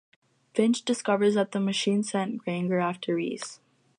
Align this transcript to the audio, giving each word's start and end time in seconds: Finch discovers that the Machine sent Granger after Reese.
Finch 0.55 0.81
discovers 0.81 1.35
that 1.35 1.51
the 1.51 1.59
Machine 1.59 2.01
sent 2.01 2.39
Granger 2.39 2.79
after 2.79 3.13
Reese. 3.13 3.59